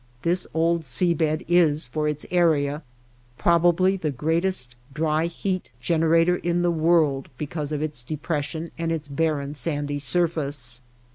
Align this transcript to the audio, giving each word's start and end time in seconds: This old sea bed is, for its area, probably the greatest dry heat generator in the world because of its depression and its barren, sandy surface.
This 0.23 0.47
old 0.51 0.83
sea 0.83 1.13
bed 1.13 1.45
is, 1.47 1.85
for 1.85 2.07
its 2.07 2.25
area, 2.31 2.81
probably 3.37 3.97
the 3.97 4.09
greatest 4.09 4.75
dry 4.91 5.27
heat 5.27 5.71
generator 5.79 6.37
in 6.37 6.63
the 6.63 6.71
world 6.71 7.29
because 7.37 7.71
of 7.71 7.83
its 7.83 8.01
depression 8.01 8.71
and 8.79 8.91
its 8.91 9.07
barren, 9.07 9.53
sandy 9.53 9.99
surface. 9.99 10.81